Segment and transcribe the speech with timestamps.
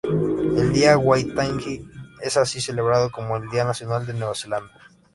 [0.57, 1.87] El Día Waitangi
[2.23, 4.73] es así celebrado como el día nacional de Nueva Zelanda.